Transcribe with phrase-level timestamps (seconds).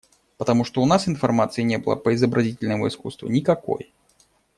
[0.39, 3.93] Потому что у нас информации не было по изобразительному искусству никакой.